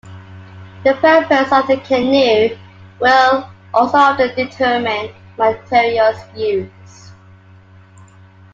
[0.83, 2.57] The purpose of the canoe
[2.99, 7.13] will also often determine the materials used.